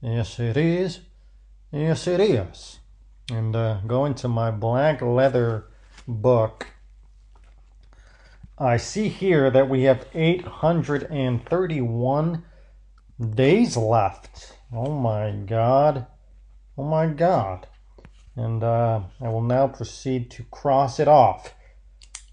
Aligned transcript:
Yes, 0.00 0.40
it 0.40 0.56
is. 0.56 1.00
Yes, 1.70 2.06
it 2.06 2.20
is. 2.20 2.78
And 3.30 3.54
uh, 3.54 3.80
going 3.86 4.14
to 4.16 4.28
my 4.28 4.50
black 4.50 5.00
leather 5.02 5.66
book, 6.06 6.66
I 8.56 8.78
see 8.78 9.08
here 9.08 9.50
that 9.50 9.68
we 9.68 9.82
have 9.82 10.06
831 10.14 12.42
days 13.34 13.76
left. 13.76 14.54
Oh 14.72 14.92
my 14.92 15.32
God. 15.32 16.06
Oh 16.76 16.84
my 16.84 17.06
God. 17.06 17.66
And 18.34 18.64
uh, 18.64 19.02
I 19.20 19.28
will 19.28 19.42
now 19.42 19.68
proceed 19.68 20.30
to 20.32 20.42
cross 20.44 20.98
it 20.98 21.08
off 21.08 21.54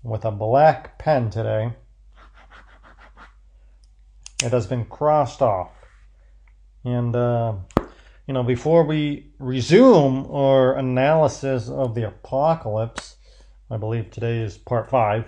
with 0.01 0.23
a 0.23 0.31
black 0.31 0.97
pen 0.97 1.29
today. 1.29 1.73
It 4.43 4.51
has 4.51 4.67
been 4.67 4.83
crossed 4.85 5.41
off. 5.41 5.71
And, 6.83 7.15
uh, 7.15 7.53
you 8.27 8.33
know, 8.33 8.43
before 8.43 8.83
we 8.83 9.31
resume 9.39 10.29
our 10.31 10.77
analysis 10.77 11.69
of 11.69 11.93
the 11.93 12.07
apocalypse, 12.07 13.17
I 13.69 13.77
believe 13.77 14.09
today 14.09 14.39
is 14.39 14.57
part 14.57 14.89
five, 14.89 15.25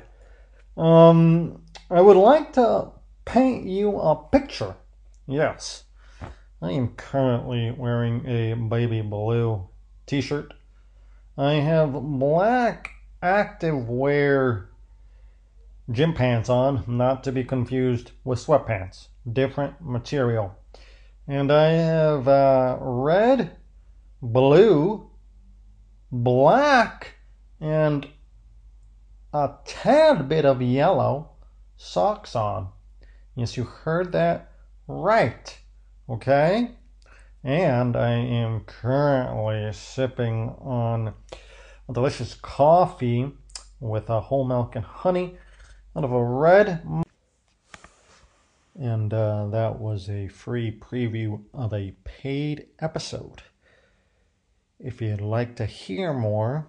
um, 0.75 1.63
I 1.89 2.01
would 2.01 2.17
like 2.17 2.53
to 2.53 2.91
paint 3.25 3.67
you 3.67 3.99
a 3.99 4.15
picture. 4.15 4.75
Yes, 5.27 5.83
I 6.61 6.71
am 6.71 6.89
currently 6.95 7.71
wearing 7.71 8.25
a 8.27 8.53
baby 8.55 9.01
blue 9.01 9.67
t 10.05 10.21
shirt. 10.21 10.53
I 11.37 11.53
have 11.53 11.93
black 11.93 12.89
active 13.21 13.87
wear 13.87 14.69
gym 15.91 16.13
pants 16.13 16.49
on, 16.49 16.83
not 16.87 17.23
to 17.23 17.31
be 17.31 17.43
confused 17.43 18.11
with 18.23 18.43
sweatpants, 18.43 19.07
different 19.31 19.75
material. 19.81 20.55
And 21.27 21.51
I 21.51 21.71
have 21.71 22.27
uh, 22.27 22.77
red, 22.79 23.57
blue, 24.21 25.09
black, 26.09 27.15
and 27.59 28.07
a 29.33 29.51
tad 29.65 30.29
bit 30.29 30.45
of 30.45 30.61
yellow 30.61 31.31
socks 31.75 32.33
on. 32.33 32.69
Yes, 33.35 33.57
you 33.57 33.65
heard 33.65 34.13
that 34.13 34.53
right. 34.87 35.57
Okay? 36.09 36.71
And 37.43 37.97
I 37.97 38.11
am 38.11 38.61
currently 38.61 39.73
sipping 39.73 40.55
on 40.61 41.13
a 41.89 41.93
delicious 41.93 42.35
coffee 42.35 43.33
with 43.81 44.09
a 44.09 44.21
whole 44.21 44.47
milk 44.47 44.77
and 44.77 44.85
honey 44.85 45.37
out 45.95 46.05
of 46.05 46.11
a 46.13 46.23
red 46.23 46.81
and 49.07 49.13
uh, 49.13 49.47
that 49.47 49.79
was 49.79 50.09
a 50.09 50.27
free 50.27 50.69
preview 50.69 51.41
of 51.53 51.73
a 51.73 51.95
paid 52.03 52.67
episode. 52.79 53.41
If 54.79 55.01
you'd 55.01 55.21
like 55.21 55.55
to 55.55 55.65
hear 55.65 56.13
more, 56.13 56.67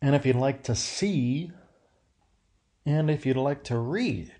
and 0.00 0.14
if 0.14 0.24
you'd 0.24 0.36
like 0.36 0.62
to 0.62 0.74
see, 0.74 1.52
and 2.86 3.10
if 3.10 3.26
you'd 3.26 3.36
like 3.36 3.62
to 3.64 3.76
read, 3.76 4.32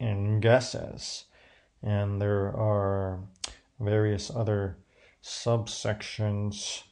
and 0.00 0.42
guesses. 0.42 1.26
And 1.82 2.20
there 2.20 2.48
are 2.56 3.20
various 3.78 4.30
other 4.30 4.76
subsections 5.22 6.82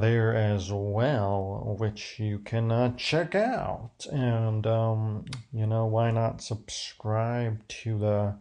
there 0.00 0.34
as 0.34 0.72
well, 0.72 1.76
which 1.78 2.18
you 2.18 2.40
can 2.40 2.72
uh, 2.72 2.92
check 2.96 3.34
out. 3.34 4.06
And 4.10 4.66
um, 4.66 5.24
you 5.52 5.66
know, 5.66 5.86
why 5.86 6.10
not 6.10 6.42
subscribe 6.42 7.66
to 7.68 7.98
the 7.98 8.34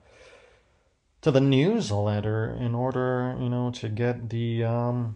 to 1.22 1.32
the 1.32 1.42
newsletter 1.42 2.58
in 2.60 2.76
order, 2.76 3.38
you 3.40 3.50
know, 3.50 3.72
to 3.72 3.88
get 3.88 4.30
the 4.30 4.64
um, 4.64 5.16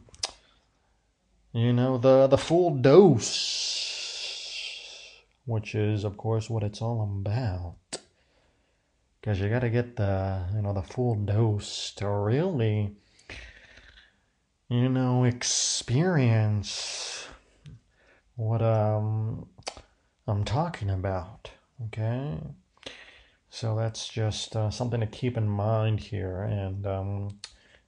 you 1.54 1.74
know, 1.74 1.98
the 1.98 2.28
the 2.28 2.38
full 2.38 2.75
dose, 2.75 3.34
which 5.46 5.74
is 5.74 6.04
of 6.04 6.18
course 6.18 6.50
what 6.50 6.64
it's 6.64 6.81
all 6.81 7.01
about 7.01 7.75
because 9.27 9.41
you 9.41 9.50
got 9.50 9.59
to 9.59 9.69
get 9.69 9.97
the 9.97 10.41
you 10.56 10.62
know 10.62 10.71
the 10.71 10.81
full 10.81 11.13
dose 11.13 11.91
to 11.91 12.07
really 12.07 12.95
you 14.69 14.88
know 14.88 15.25
experience 15.25 17.27
what 18.38 18.62
um 18.62 19.45
I'm 20.29 20.45
talking 20.45 20.89
about 20.89 21.51
okay? 21.88 22.38
So 23.50 23.75
that's 23.75 24.07
just 24.07 24.56
uh, 24.56 24.69
something 24.69 25.01
to 25.01 25.07
keep 25.07 25.35
in 25.35 25.50
mind 25.50 26.00
here 26.00 26.44
and 26.44 26.88
um 26.88 27.39